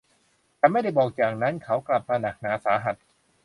[0.59, 2.95] ฉันไม่ได้บอกอย่างนั้นเขากลับมาหนักหนาสาหัส